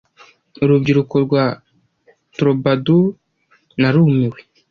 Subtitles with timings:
[0.63, 1.45] urubyiruko rwa
[2.35, 3.07] troubadour
[3.79, 4.39] narumiwe